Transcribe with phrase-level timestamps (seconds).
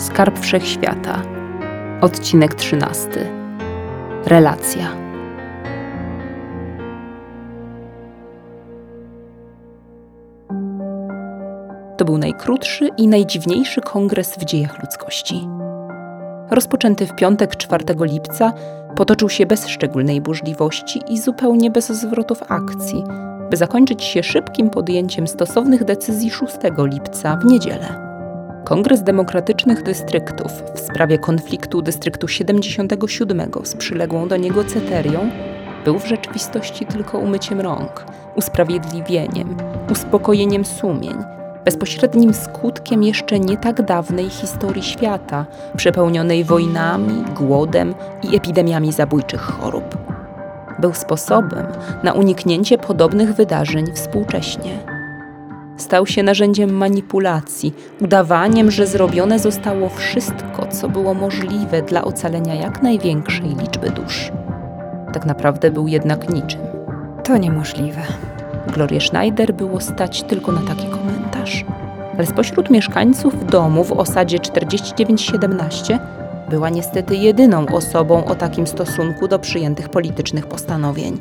[0.00, 1.22] Skarb Wszechświata.
[2.00, 3.08] Odcinek 13.
[4.24, 4.86] Relacja.
[11.96, 15.48] To był najkrótszy i najdziwniejszy kongres w dziejach ludzkości.
[16.50, 18.52] Rozpoczęty w piątek 4 lipca,
[18.96, 23.04] potoczył się bez szczególnej burzliwości i zupełnie bez zwrotów akcji,
[23.50, 28.09] by zakończyć się szybkim podjęciem stosownych decyzji 6 lipca w niedzielę.
[28.70, 35.30] Kongres Demokratycznych Dystryktów w sprawie konfliktu dystryktu 77 z przyległą do niego ceterią
[35.84, 38.04] był w rzeczywistości tylko umyciem rąk,
[38.36, 39.56] usprawiedliwieniem,
[39.92, 41.14] uspokojeniem sumień,
[41.64, 49.98] bezpośrednim skutkiem jeszcze nie tak dawnej historii świata, przepełnionej wojnami, głodem i epidemiami zabójczych chorób.
[50.78, 51.66] Był sposobem
[52.02, 54.89] na uniknięcie podobnych wydarzeń współcześnie
[55.80, 62.82] stał się narzędziem manipulacji, udawaniem, że zrobione zostało wszystko, co było możliwe dla ocalenia jak
[62.82, 64.32] największej liczby dusz.
[65.12, 66.60] Tak naprawdę był jednak niczym.
[67.24, 68.02] To niemożliwe.
[68.74, 71.64] Glorię Schneider było stać tylko na taki komentarz.
[72.14, 75.98] Ale spośród mieszkańców domu w osadzie 4917
[76.50, 81.18] była niestety jedyną osobą o takim stosunku do przyjętych politycznych postanowień.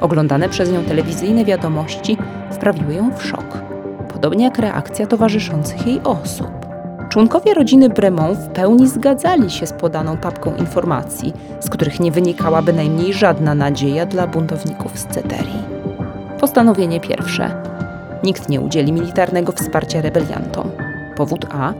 [0.00, 2.16] Oglądane przez nią telewizyjne wiadomości
[2.50, 3.67] wprawiły ją w szok
[4.18, 6.50] podobnie jak reakcja towarzyszących jej osób.
[7.08, 12.62] Członkowie rodziny Bremont w pełni zgadzali się z podaną papką informacji, z których nie wynikała
[12.62, 15.62] bynajmniej żadna nadzieja dla buntowników z Ceterii.
[16.40, 17.62] Postanowienie pierwsze.
[18.24, 20.70] Nikt nie udzieli militarnego wsparcia rebeliantom.
[21.16, 21.72] Powód A.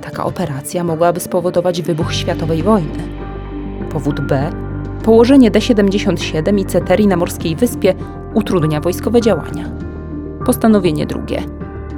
[0.00, 3.02] Taka operacja mogłaby spowodować wybuch światowej wojny.
[3.92, 4.50] Powód B.
[5.04, 7.94] Położenie D-77 i Ceterii na morskiej wyspie
[8.34, 9.64] utrudnia wojskowe działania.
[10.46, 11.42] Postanowienie drugie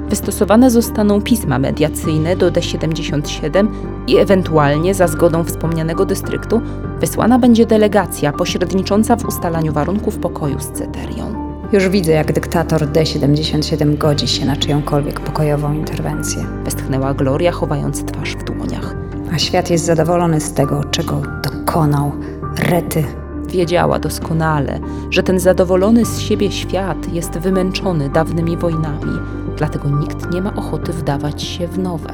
[0.09, 3.67] wystosowane zostaną pisma mediacyjne do D77
[4.07, 6.61] i ewentualnie za zgodą wspomnianego dystryktu
[6.99, 11.49] wysłana będzie delegacja pośrednicząca w ustalaniu warunków pokoju z Ceterią.
[11.73, 16.45] Już widzę, jak dyktator D77 godzi się na czyjąkolwiek pokojową interwencję.
[16.63, 18.95] Westchnęła Gloria, chowając twarz w dłoniach.
[19.33, 22.11] A świat jest zadowolony z tego, czego dokonał
[22.57, 23.03] Rety.
[23.51, 24.79] Wiedziała doskonale,
[25.09, 29.19] że ten zadowolony z siebie świat jest wymęczony dawnymi wojnami
[29.59, 32.09] dlatego nikt nie ma ochoty wdawać się w nowe.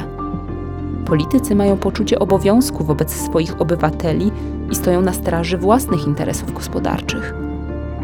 [1.05, 4.31] Politycy mają poczucie obowiązku wobec swoich obywateli
[4.71, 7.33] i stoją na straży własnych interesów gospodarczych.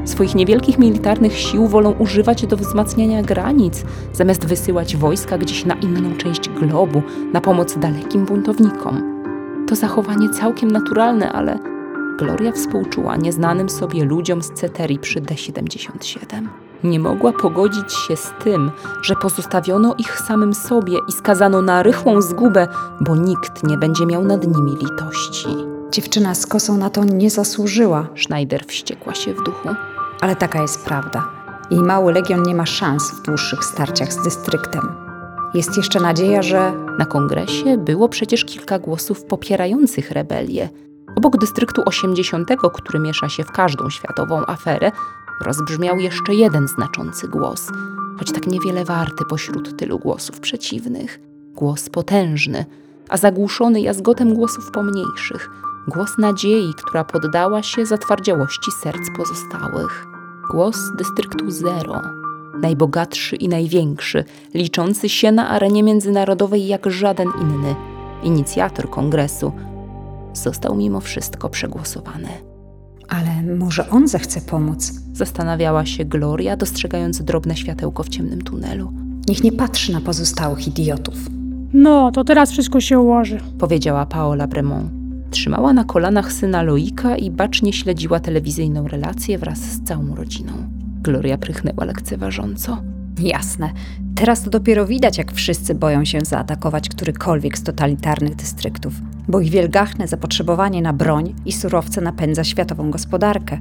[0.06, 6.18] Swoich niewielkich militarnych sił wolą używać do wzmacniania granic, zamiast wysyłać wojska gdzieś na inną
[6.18, 7.02] część globu
[7.34, 9.24] na pomoc dalekim buntownikom.
[9.68, 11.60] To zachowanie całkiem naturalne, ale
[12.22, 16.48] Gloria współczuła nieznanym sobie ludziom z Ceterii przy D77
[16.84, 18.72] nie mogła pogodzić się z tym,
[19.02, 22.68] że pozostawiono ich samym sobie i skazano na rychłą zgubę,
[23.02, 25.48] bo nikt nie będzie miał nad nimi litości.
[25.92, 28.08] Dziewczyna z kosą na to nie zasłużyła.
[28.16, 29.70] Schneider wściekła się w duchu.
[30.22, 31.28] Ale taka jest prawda.
[31.72, 34.96] Jej mały legion nie ma szans w dłuższych starciach z dystryktem.
[35.54, 36.74] Jest jeszcze nadzieja, że.
[37.00, 40.70] Na kongresie było przecież kilka głosów popierających rebelię.
[41.22, 44.92] Obok dystryktu 80, który miesza się w każdą światową aferę,
[45.42, 47.68] rozbrzmiał jeszcze jeden znaczący głos,
[48.20, 51.20] choć tak niewiele warty pośród tylu głosów przeciwnych.
[51.54, 52.66] Głos potężny,
[53.10, 55.50] a zagłuszony jazgotem głosów pomniejszych.
[55.88, 60.08] Głos nadziei, która poddała się zatwardziałości serc pozostałych.
[60.52, 62.02] Głos dystryktu Zero,
[62.62, 67.76] najbogatszy i największy, liczący się na arenie międzynarodowej jak żaden inny.
[68.24, 69.52] Inicjator kongresu
[70.34, 72.30] został mimo wszystko przegłosowany.
[73.10, 74.94] Ale może on zechce pomóc?
[75.14, 78.92] Zastanawiała się Gloria, dostrzegając drobne światełko w ciemnym tunelu.
[79.28, 81.16] Niech nie patrzy na pozostałych idiotów.
[81.74, 83.40] No, to teraz wszystko się ułoży.
[83.60, 84.92] Powiedziała Paola Bremont.
[85.32, 90.54] Trzymała na kolanach syna Loika i bacznie śledziła telewizyjną relację wraz z całą rodziną.
[91.02, 92.78] Gloria prychnęła lekceważąco.
[93.22, 93.72] Jasne.
[94.16, 98.94] Teraz to dopiero widać, jak wszyscy boją się zaatakować którykolwiek z totalitarnych dystryktów,
[99.28, 103.60] bo ich wielgachne zapotrzebowanie na broń i surowce napędza światową gospodarkę.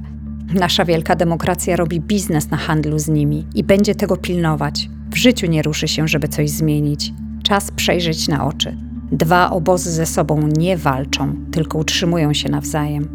[0.53, 4.89] Nasza wielka demokracja robi biznes na handlu z nimi i będzie tego pilnować.
[5.11, 7.13] W życiu nie ruszy się, żeby coś zmienić.
[7.43, 8.77] Czas przejrzeć na oczy.
[9.11, 13.07] Dwa obozy ze sobą nie walczą, tylko utrzymują się nawzajem.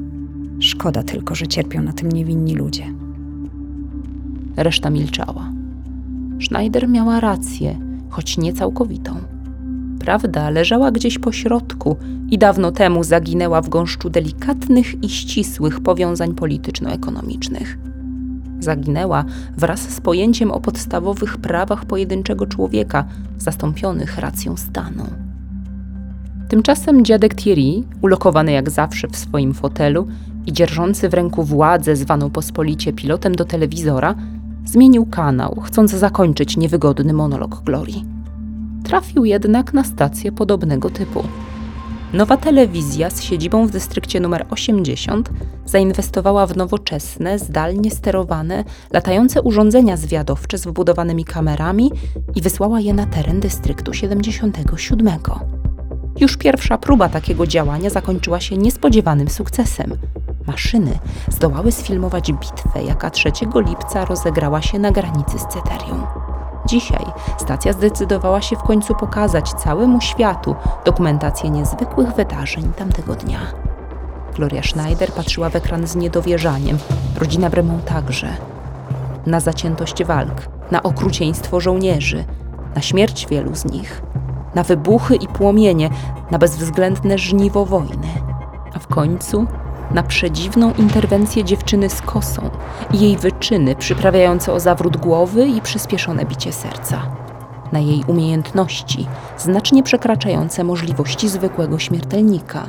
[0.61, 2.85] Szkoda tylko, że cierpią na tym niewinni ludzie.
[4.57, 5.56] Reszta milczała.
[6.41, 7.79] Schneider miała rację,
[8.11, 9.17] choć nie całkowitą.
[10.01, 11.97] Prawda leżała gdzieś po środku
[12.31, 17.79] i dawno temu zaginęła w gąszczu delikatnych i ścisłych powiązań polityczno-ekonomicznych.
[18.61, 19.25] Zaginęła
[19.57, 23.05] wraz z pojęciem o podstawowych prawach pojedynczego człowieka,
[23.39, 25.07] zastąpionych racją stanu.
[26.49, 30.07] Tymczasem dziadek Thierry, ulokowany jak zawsze w swoim fotelu
[30.47, 34.15] i dzierżący w ręku władzę zwaną pospolicie pilotem do telewizora,
[34.67, 38.05] zmienił kanał, chcąc zakończyć niewygodny monolog Glorii.
[38.85, 41.25] Trafił jednak na stację podobnego typu.
[42.13, 45.31] Nowa telewizja z siedzibą w dystrykcie numer 80
[45.65, 51.91] zainwestowała w nowoczesne, zdalnie sterowane, latające urządzenia zwiadowcze z wbudowanymi kamerami
[52.35, 55.09] i wysłała je na teren dystryktu 77.
[56.21, 59.99] Już pierwsza próba takiego działania zakończyła się niespodziewanym sukcesem.
[60.47, 60.99] Maszyny
[61.29, 66.07] zdołały sfilmować bitwę, jaka 3 lipca rozegrała się na granicy z Ceterią.
[66.67, 67.07] Dzisiaj
[67.39, 70.55] stacja zdecydowała się w końcu pokazać całemu światu
[70.85, 73.41] dokumentację niezwykłych wydarzeń tamtego dnia.
[74.35, 76.79] Gloria Schneider patrzyła w ekran z niedowierzaniem,
[77.19, 78.29] rodzina Bremont także.
[79.27, 82.25] Na zaciętość walk, na okrucieństwo żołnierzy,
[82.75, 84.03] na śmierć wielu z nich,
[84.55, 85.91] na wybuchy i płomienie,
[86.31, 88.09] na bezwzględne żniwo wojny,
[88.75, 89.47] a w końcu
[89.91, 92.51] na przedziwną interwencję dziewczyny z kosą
[92.93, 97.03] i jej wyczyny przyprawiające o zawrót głowy i przyspieszone bicie serca.
[97.73, 99.07] Na jej umiejętności,
[99.39, 102.69] znacznie przekraczające możliwości zwykłego śmiertelnika.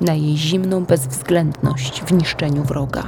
[0.00, 3.02] Na jej zimną bezwzględność w niszczeniu wroga.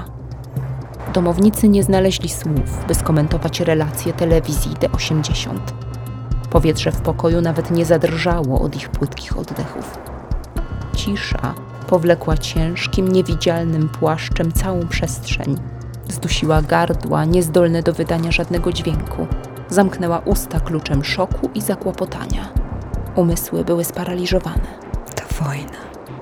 [1.15, 5.59] Domownicy nie znaleźli słów, by skomentować relacje telewizji D80.
[6.51, 9.99] Powietrze w pokoju nawet nie zadrżało od ich płytkich oddechów.
[10.97, 15.56] Cisza powlekła ciężkim, niewidzialnym płaszczem całą przestrzeń.
[16.08, 19.26] Zdusiła gardła, niezdolne do wydania żadnego dźwięku.
[19.69, 22.52] Zamknęła usta kluczem szoku i zakłopotania.
[23.17, 24.79] Umysły były sparaliżowane.
[25.17, 25.79] To wojna.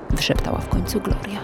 [0.09, 1.39] Wyszeptała w końcu Gloria.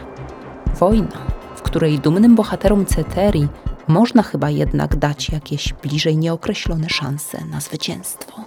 [0.79, 1.17] Wojna,
[1.55, 3.47] w której dumnym bohaterom Ceterii
[3.87, 8.46] można chyba jednak dać jakieś bliżej nieokreślone szanse na zwycięstwo.